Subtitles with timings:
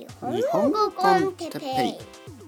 [0.00, 0.06] 日
[0.50, 1.98] 本語コンテッペ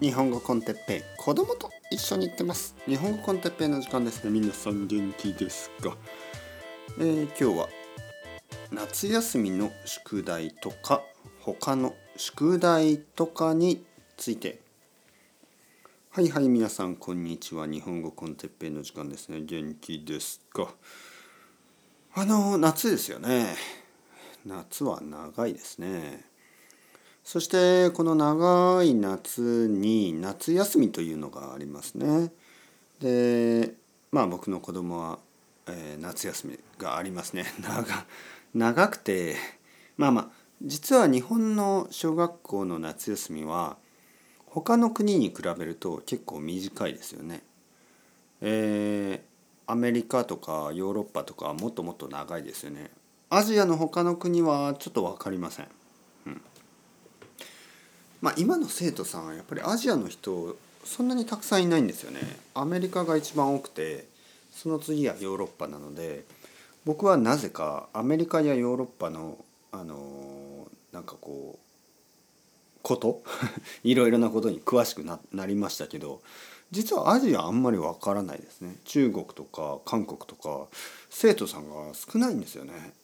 [0.01, 0.06] イ。
[0.06, 1.03] 日本語コンテッペイ。
[1.19, 2.75] 子供と一緒に行ってます。
[2.87, 4.30] 日本語コンテッペイの時間ですね。
[4.30, 5.95] 皆さん元気ですか、
[6.99, 7.69] えー、今日は
[8.71, 11.03] 夏休みの宿題とか
[11.40, 13.84] 他の宿題とかに
[14.16, 14.62] ついて。
[16.10, 17.66] はいはい皆さんこんにちは。
[17.66, 19.42] 日本語コンテッペイの時間ですね。
[19.42, 20.69] 元気ですか？
[22.14, 23.55] あの夏ですよね。
[24.46, 26.31] 夏は長いですね。
[27.25, 32.33] そしてこの長い夏に夏休みというのがありますね。
[33.01, 33.75] で
[34.11, 35.19] まあ僕の子供は、
[35.66, 37.45] えー、夏休みがありますね。
[37.63, 38.05] 長
[38.55, 39.37] 長くて
[39.97, 40.30] まあまあ
[40.63, 43.77] 実は日本の小学校の夏休みは
[44.47, 47.43] 他の国に比べると結構短いですよね。
[48.41, 52.91] えー、アメリカとかヨーロッパとかはもっともっと長いですよね。
[53.30, 55.63] アジアの他の国はちょっと分かりませ。
[55.63, 55.69] ん
[58.23, 62.21] まあ、今の生徒さんはやっぱりアジアの人そんなにたくさんいないんですよね。
[62.55, 64.06] アメリカが一番多くて
[64.52, 66.24] その次はヨーロッパなので
[66.84, 73.22] 僕はなぜかアメリカやヨーロッパのあのなんかこうこと
[73.83, 76.20] いろいろなことに詳しくななりましたけど
[76.70, 78.77] 実はアジアあんまりわからないですね。
[78.84, 80.68] 中国とか韓国とか
[81.11, 82.94] 生徒さんが少ないんですよね、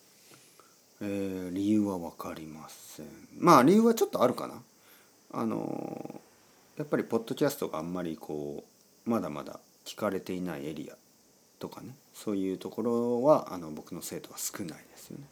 [1.00, 3.06] えー、理由は分かりません。
[3.36, 4.62] まあ理由はちょっとあるかな。
[5.30, 6.20] あの
[6.76, 8.64] やっぱりポッドキャストがあんまりこ
[9.06, 10.96] うまだまだ聞かれていないエリア
[11.58, 15.24] とかねそういうところはあの僕の生徒は少ないですよね。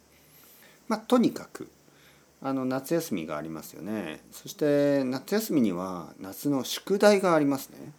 [0.87, 1.69] まあ、とにかく
[2.41, 7.91] あの夏休みがありますよねそして夏休みには夏の宿題がありますね。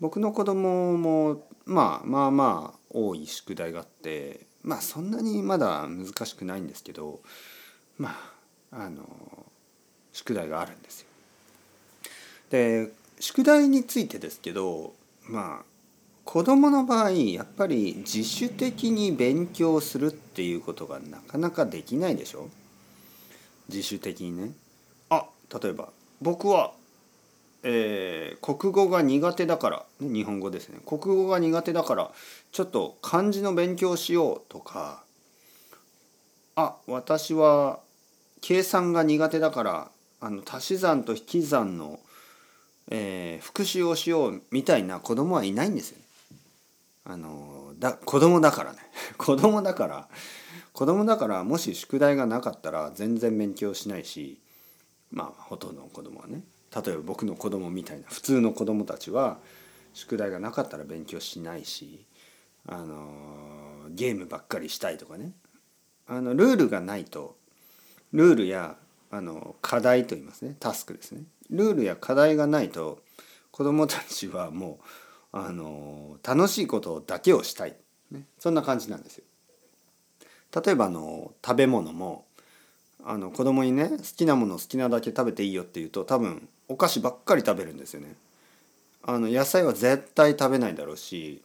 [0.00, 7.20] 僕の子供もまあまあまあ多い宿題があってまあそんなにまだ難しくないんですけど
[7.98, 8.16] ま
[8.72, 9.04] ああの
[10.12, 11.06] 宿題があるんですよ。
[12.50, 14.92] で宿題についてですけど
[15.28, 15.64] まあ
[16.24, 22.48] 子どもの場合やっぱり自主的に勉強するっていうことがなかなかできないでしょ？
[23.68, 24.52] 自主的にね。
[25.08, 25.26] あ
[25.62, 25.88] 例えば
[26.20, 26.72] 僕は、
[27.62, 32.10] えー、国語が苦手だから、日本語ですね国語が苦手だから
[32.52, 35.02] ちょっと漢字の勉強しようとか
[36.56, 37.80] あ私は
[38.40, 39.90] 計算が苦手だから
[40.20, 41.98] あの足し算と引き算の、
[42.90, 45.98] えー、復習をしようみたいな子供はいないんですよ。
[47.04, 48.78] あのだ子供だからね。
[49.16, 50.08] 子供だから
[50.72, 54.38] 子供だからもし宿題がなかったら全然勉強しないし
[55.10, 56.42] まあほとんどの子供はね。
[56.74, 59.40] 例えば僕の子供みたいな普通の子供たちは
[59.92, 62.04] 宿題がなかったら勉強しないし
[62.66, 65.32] あのゲームばっかりしたいとかね。
[66.06, 67.36] あのルールがないと
[68.12, 68.76] ルールや
[69.10, 73.00] あの課題と言いますねタスクですねルールや課題がないと
[73.50, 74.78] 子どもたちはも
[75.32, 77.74] うあの楽しいことだけをしたい、
[78.10, 79.24] ね、そんな感じなんですよ。
[80.64, 82.24] 例えばあの食べ物も
[83.04, 88.14] あの子供にね好きなもの好きなだけ食べていいよって言うと多分お菓子ばっかり食べるんですよね。
[89.02, 91.40] あの野菜は絶対食べないだろうし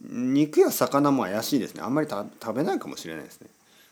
[0.00, 3.48] 肉や魚も怪しいですねあんまり食べないかもしれないですね。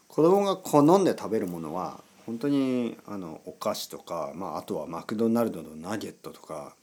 [0.08, 6.74] 子供が好んで食べるものは本当にあのお菓子とか、まあ、あとはマクドナルドのナゲットとか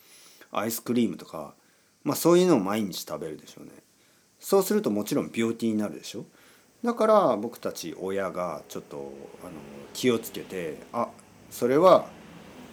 [0.51, 1.53] アイスクリームとか、
[2.03, 3.71] まあ、そういうのを毎日食べるでしょうね。
[4.39, 6.25] そうするともちろん病気になるでしょ。
[6.83, 9.11] だから僕たち親がちょっと
[9.41, 9.51] あの
[9.93, 11.09] 気をつけてあ
[11.49, 12.07] それは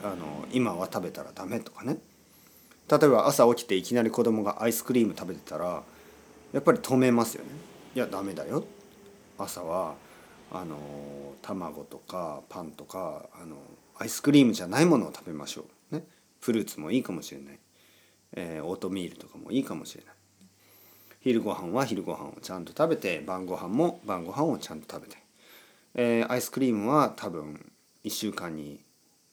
[0.05, 1.99] あの今は食べたらダメとかね。
[2.88, 5.82] 例えば朝起きていきなり子供がアイスクリーム食べてたら
[6.53, 7.50] やっぱり止めますよね。
[7.94, 8.65] いやダメだよ。
[9.38, 9.94] 朝は
[10.53, 10.77] あの
[11.43, 13.57] 卵とかパンとかあの
[13.99, 16.05] アイスクリームじゃないものを食べましょう、ね、
[16.41, 17.59] フルーツもいいかもしれない、
[18.33, 20.15] えー、オートミールとかもいいかもしれない。
[21.21, 25.19] 昼ご飯は昼ご飯をちゃんと食べて晩ご飯も晩ご飯をちゃんと食べて、
[25.95, 27.73] えー、アイスクリームは多分
[28.05, 28.81] 1週間に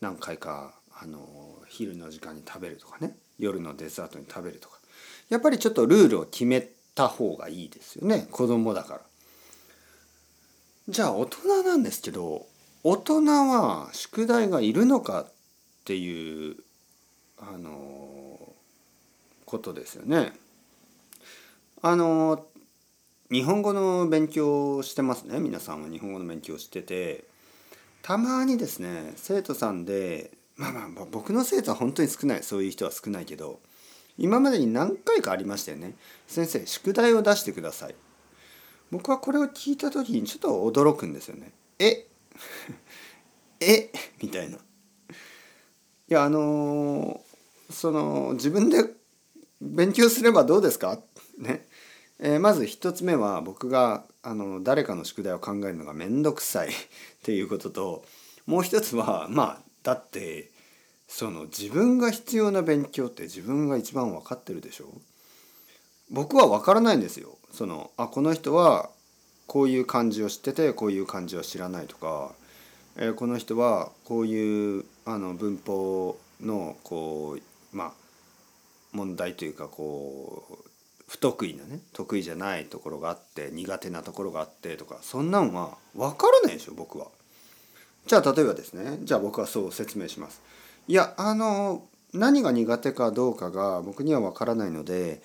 [0.01, 1.27] 何回かあの
[1.67, 3.15] 昼の時間に食べるとかね。
[3.39, 4.79] 夜のデザートに食べるとか。
[5.29, 8.27] やっぱりちょっとルールを決めた方がいいですよね。
[8.31, 9.01] 子供だから。
[10.89, 12.45] じゃあ大人なんですけど
[12.83, 15.31] 大人は宿題がいるのかっ
[15.85, 16.57] ていう
[17.37, 18.39] あの
[19.45, 20.33] ことですよね。
[21.81, 22.45] あの
[23.31, 25.39] 日本語の勉強してますね。
[25.39, 27.23] 皆さんは日本語の勉強してて。
[28.01, 32.43] たまにですね生徒さんでまあまあ僕の生徒は本当に少ない。
[32.43, 33.61] そういう人は少ないけど
[34.17, 35.95] 今までに何回かありましたよね。
[36.27, 37.95] 先生宿題を出してください。
[38.93, 40.39] 僕はこれを聞いた時にちょっ
[40.71, 41.51] と驚くんですよね。
[41.79, 42.05] え？
[43.59, 43.91] え？
[44.21, 44.57] みたいな。
[44.57, 44.59] い
[46.09, 47.19] やあの
[47.71, 48.85] その自分で
[49.59, 50.99] 勉強すればどうですか？
[51.39, 51.65] ね、
[52.19, 56.71] えー、まず一つ目は僕があの誰かの宿題を考えるのが面倒くさい っ
[57.23, 58.05] ていうことと
[58.45, 60.51] もう一つはまあだって
[61.07, 64.93] その自分が必要な勉強って自分が一番分かってるでしょ？
[66.13, 67.37] 僕は分からないんですよ。
[67.51, 68.89] そのあこの人は
[69.47, 72.31] こういう漢字を知っててこういう漢字は知らないとか、
[72.95, 77.91] えー、この人はこういうあの文法のこうまあ
[78.91, 80.69] 問題というかこう
[81.07, 87.07] 不得意なね得意じゃないところがあって苦手なところがあってとかそんなんは分からないでしょ僕は。
[88.05, 90.41] じゃあ例えばですねじゃあ僕はそう説明します。
[90.87, 91.83] いやあの
[92.13, 95.23] 何が苦手かどうかが僕には分からないので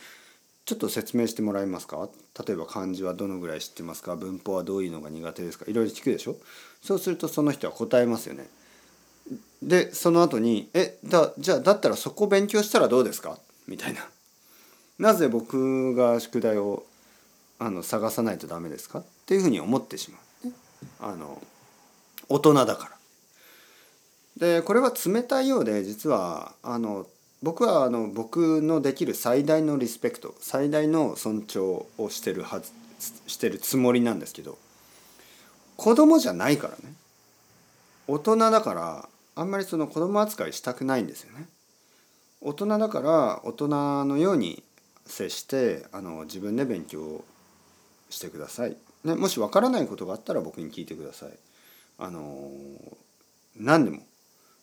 [0.68, 2.10] ちょっと説明してもらえますか？
[2.46, 4.16] 例えば漢字はどのぐらい知ってますか？
[4.16, 5.64] 文法はどういうのが苦手ですか？
[5.66, 6.36] いろいろ聞くでしょ？
[6.82, 8.50] そうするとその人は答えますよね。
[9.62, 14.06] でその後に「えだじゃあだったらそこ勉強したらどうですか?」みたいな。
[14.98, 16.84] なぜ僕が宿題を
[17.58, 18.98] あの探さないとダメですか？
[18.98, 20.52] っていうふうに思ってしまう。
[21.00, 21.40] あの
[22.28, 22.98] 大人だから。
[24.36, 27.06] でこれは冷たいようで実はあの
[27.42, 32.72] 僕はあの僕のできる最大のリスペクト最大の尊重をしてるはず
[33.26, 34.58] してるつもりなんですけど
[35.76, 36.94] 子供じゃないからね
[38.08, 41.46] 大人だからあんまりその子供扱いしたくないんですよね。
[42.40, 43.68] 大人だから大人
[44.04, 44.64] のように
[45.06, 47.24] 接してあの自分で勉強
[48.10, 48.76] してください。
[49.04, 51.30] ね、もし分からないことがあったら僕に聞いてください。
[51.98, 52.50] あの
[53.56, 54.02] 何でも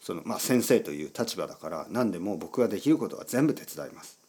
[0.06, 4.20] その、まあ、先生という立場だから何でも僕ができることは全部手伝います。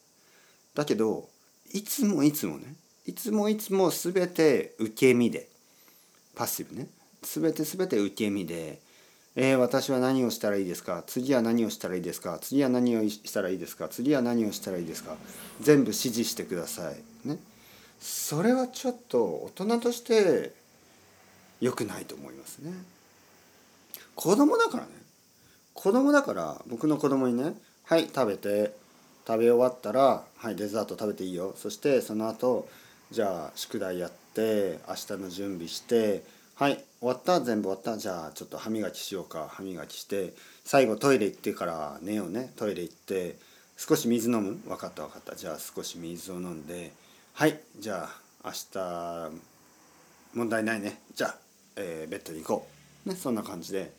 [0.73, 1.29] だけど
[1.71, 2.73] いつもいつもね
[3.05, 5.47] いつもいつも全て受け身で
[6.35, 6.87] パッシブね
[7.21, 8.79] 全て全て受け身で、
[9.35, 15.15] えー、私は何をしたらいいですか次は何をしたらいいですか次は何をしたらいいですか次は何をしたらいいですか
[15.61, 17.27] 全部指示してください。
[17.27, 17.37] ね、
[17.99, 20.53] それはちょっと大人として
[21.61, 22.71] 良くないと思いますね。
[24.15, 25.06] 子供だからね
[25.77, 28.73] 子供だから僕の子供にね「はい食べて。
[29.27, 32.67] 食べ終わったらはいデザート食べていいよ」そしてその後
[33.11, 36.23] じゃあ宿題やって明日の準備して
[36.55, 37.41] はい終わった？
[37.41, 37.97] 全部終わった？
[37.97, 39.49] じゃあちょっと歯磨きしようか。
[39.51, 40.33] 歯磨きして
[40.63, 42.53] 最後トイレ行ってから寝ようね。
[42.55, 43.35] トイレ行って
[43.75, 44.55] 少し水飲む？
[44.65, 45.35] 分かった分かった。
[45.35, 46.93] じゃあ少し水を飲んで
[47.33, 48.09] はいじゃ
[48.41, 49.31] あ明日
[50.33, 51.01] 問題ないね。
[51.13, 51.37] じゃあ、
[51.75, 52.67] えー、ベッドに行こ
[53.05, 53.09] う。
[53.09, 53.91] ねそんな感じで。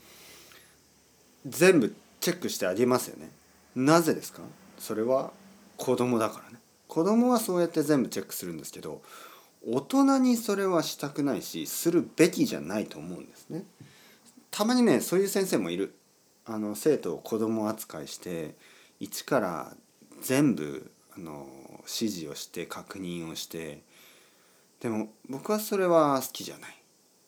[1.49, 3.31] 全部チェックしてあげますよね。
[3.75, 4.43] なぜですか？
[4.79, 5.33] それは
[5.77, 6.59] 子供だからね。
[6.87, 9.03] 子供はそうやって全部チェックするんですけど
[9.67, 13.65] 大人にそれはしたくないしするべきじゃないと思うんですね。
[14.51, 15.95] たまにねそういう先生もいる。
[16.51, 18.55] あの生徒を子供扱いして
[19.01, 19.77] 一から
[20.23, 21.47] 全部あの
[21.81, 23.83] 指示をして確認をして
[24.81, 26.71] でも僕はそれは好きじゃない、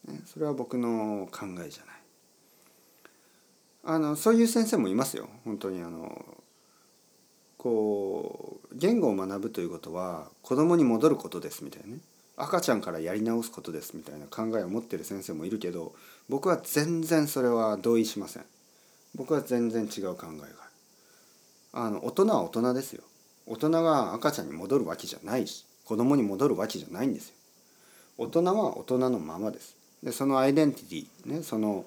[0.09, 2.00] ね、それは僕の考えじゃない。
[3.83, 5.29] あのそういう先生もいますよ。
[5.45, 6.37] 本当にあの
[7.57, 12.01] こう言語を学ぶということは子供に戻ることですみたいなね。
[12.37, 15.93] 赤ちゃんからやり直すことですみたいな考えを持ってる先生もいるけど
[16.29, 18.45] 僕は全然それは同意しません。
[19.15, 20.47] 僕は全然違う考えが
[21.73, 21.95] ある。
[21.95, 23.03] の大人は大人ですよ。
[23.47, 27.35] 大人が赤ちゃんに戻るわけじゃないし子供に戻るわけじゃないんですよ。
[28.19, 29.77] 大人は大人のままです。
[30.03, 31.85] でそのアイデンティティねその、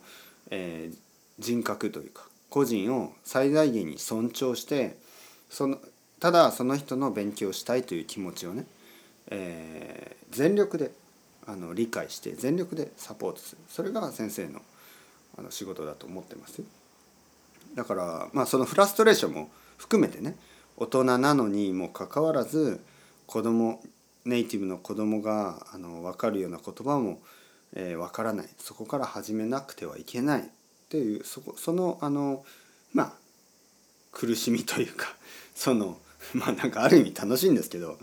[0.52, 0.98] えー、
[1.44, 4.98] 人格というか個人を最大限に尊重して
[5.50, 5.78] その
[6.20, 8.66] ただその人の勉強したいという気持ちをね、
[9.30, 10.92] えー、全力で
[11.46, 13.62] あの理解して全力でサポートする。
[13.68, 14.62] それが先生の
[15.38, 16.60] あの仕事だと思ってます。
[16.60, 16.66] よ。
[17.76, 20.36] だからまあそのフラストレーションも含めてね
[20.78, 22.80] 大人なのにもかかわらず
[23.28, 23.82] 子供
[24.26, 27.20] ネイティブの子供があの分かるような言葉も、
[27.74, 28.50] えー、分からない。
[28.60, 30.50] そこから始めなくてはいけない。
[30.94, 32.46] っていうそこそのあの
[32.94, 33.14] まあ
[34.12, 35.16] 苦しみというか
[35.56, 35.98] その
[36.36, 37.98] まあなんかある意味楽しいんですけど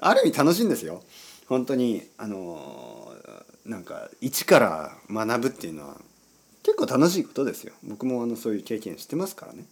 [0.00, 1.04] ある意味楽しいんですよ。
[1.46, 3.14] 本当にあの
[3.64, 6.00] なんか一から学ぶっていうのは
[6.64, 7.74] 結構楽しいことですよ。
[7.84, 9.64] 僕もあのそういう経験してますからね。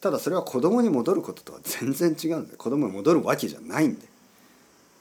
[0.00, 4.06] ただそれは子供に戻ることとは全然違うんで子供に戻るわけじゃないんで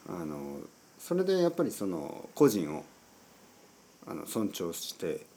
[0.10, 0.62] あの
[0.98, 2.84] それでやっぱりその個人を
[4.08, 5.28] あの尊重して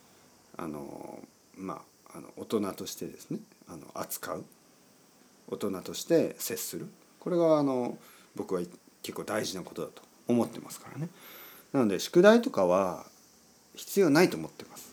[0.56, 1.20] あの
[1.60, 3.38] まあ、あの大人としてですね
[3.68, 4.44] あの扱う
[5.48, 6.88] 大人として接する
[7.18, 7.98] これがあの
[8.34, 8.62] 僕は
[9.02, 11.08] 結構大事なことだと思ってますからね。
[11.72, 13.04] なので宿題とかは
[13.74, 14.92] 必要ないと思ってます。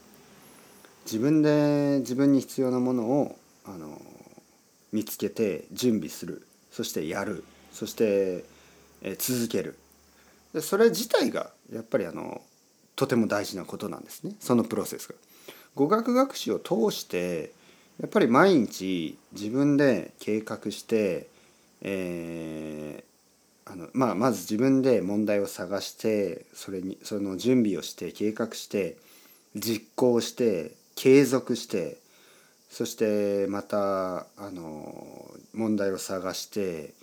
[1.05, 4.01] 自分で自分に必要なものをあの
[4.91, 8.43] 見つけて準備するそしてやるそして、
[9.03, 9.77] え続ける
[10.53, 12.41] でそれ自体がやっぱりあの
[12.95, 15.15] とても大事なことなんですねそのプロセスが。
[15.77, 17.51] 語学学習を通して
[18.01, 21.27] やっぱり毎日自分で計画して、
[21.81, 28.98] えー、あのまあ、まず自分で問題を探してそれにその準備をして計画して
[29.55, 31.98] 実行して継続して
[32.72, 36.93] そしてまたあの問題を探して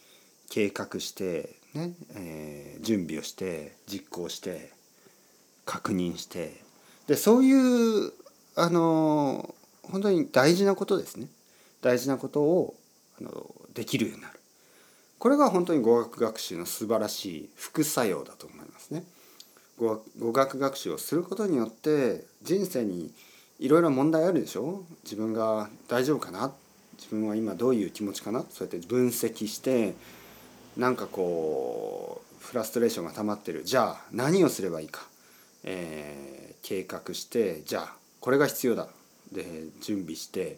[0.50, 4.72] 計画してね、えー、準備をして実行して
[5.64, 6.64] 確認して。
[7.06, 7.52] でそうい
[8.08, 8.12] う
[8.56, 11.28] あの本当に大事なことですね。
[11.82, 12.74] 大事なことを
[13.20, 14.40] あのできるようになる。
[15.18, 19.04] これが本当に語学学習の素晴らしい副作用だと思いますね。
[19.78, 23.10] 語学学習をすることによって人生に
[23.58, 24.84] いろいろ問題あるでしょ？
[25.02, 26.52] 自分が大丈夫かな？
[26.96, 28.44] 自分は今どういう気持ちかな？
[28.50, 29.94] そうやって分析して
[30.76, 33.64] なんかこうフラストレーションが溜まってる。
[33.64, 35.02] じゃあ何をすればいいか、
[35.64, 38.88] えー、計画してじゃあこれが必要だ。
[39.32, 39.44] で
[39.82, 40.56] 準備して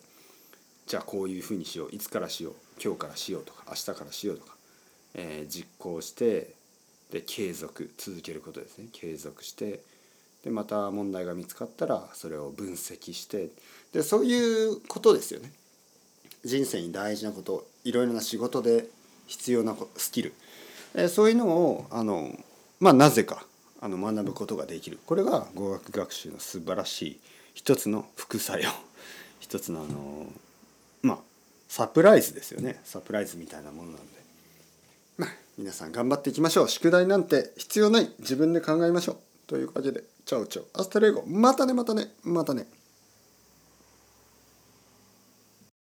[0.86, 1.88] じゃあこういうふうにしよう。
[1.90, 2.54] いつからしよう。
[2.80, 4.54] 今日からしようとか明日からしようとか、
[5.14, 6.54] えー、実行して
[7.10, 8.86] で継続続けることですね。
[8.92, 9.80] 継続して
[10.44, 13.48] でまた問題が見つかったらそれを分析して
[13.92, 15.50] でそういうことですよね。
[16.44, 18.86] 人生に大事なこといろいろな仕事で
[19.26, 20.34] 必要なスキル、
[20.94, 22.30] えー、そういうのをあの
[22.78, 23.44] まあなぜか
[23.80, 25.00] あの学ぶことができる。
[25.04, 27.20] これが語学学習の素晴らしい
[27.56, 28.68] 一つの副作用。
[29.40, 30.30] 一つのあの
[31.02, 31.18] まあ
[31.68, 32.80] サプライズですよね。
[32.84, 34.12] サプライズみたいなものなんで。
[35.16, 36.68] まあ皆さん頑張っていきましょう。
[36.68, 38.14] 宿題なんて必要ない。
[38.18, 39.16] 自分で考えましょう。
[39.46, 40.04] というわけで。
[40.26, 40.66] チャオチャオ。
[40.74, 41.24] Hasta luego。
[41.26, 42.68] またねまたねまたね。